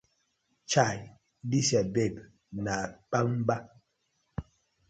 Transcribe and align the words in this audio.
Chai 0.71 0.97
dis 1.49 1.67
yur 1.73 1.85
babe 1.95 2.19
na 2.63 2.75
kpangba. 3.09 3.55